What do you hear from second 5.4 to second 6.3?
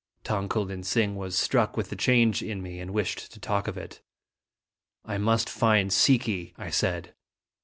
find Si